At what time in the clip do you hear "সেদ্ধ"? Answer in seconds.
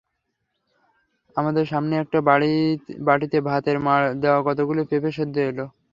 5.17-5.35